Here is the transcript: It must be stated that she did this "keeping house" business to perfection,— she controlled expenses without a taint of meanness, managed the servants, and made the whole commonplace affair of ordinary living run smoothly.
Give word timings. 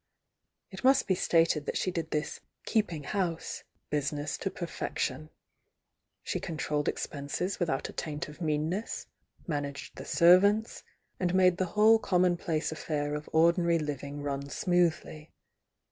It 0.71 0.83
must 0.83 1.05
be 1.05 1.13
stated 1.13 1.67
that 1.67 1.77
she 1.77 1.91
did 1.91 2.09
this 2.09 2.39
"keeping 2.65 3.03
house" 3.03 3.63
business 3.91 4.35
to 4.39 4.49
perfection,— 4.49 5.29
she 6.23 6.39
controlled 6.39 6.87
expenses 6.87 7.59
without 7.59 7.87
a 7.87 7.93
taint 7.93 8.27
of 8.27 8.41
meanness, 8.41 9.05
managed 9.45 9.97
the 9.97 10.05
servants, 10.05 10.81
and 11.19 11.35
made 11.35 11.57
the 11.57 11.65
whole 11.77 11.99
commonplace 11.99 12.71
affair 12.71 13.13
of 13.13 13.29
ordinary 13.31 13.77
living 13.77 14.23
run 14.23 14.49
smoothly. 14.49 15.29